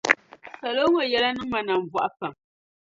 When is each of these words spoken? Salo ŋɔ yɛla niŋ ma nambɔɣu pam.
Salo 0.59 0.83
ŋɔ 0.93 1.01
yɛla 1.11 1.29
niŋ 1.35 1.47
ma 1.51 1.59
nambɔɣu 1.67 2.09
pam. 2.17 2.33